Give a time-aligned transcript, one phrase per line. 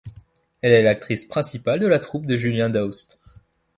[0.63, 3.19] Elle est l'actrice principale de la troupe de Julien Daoust.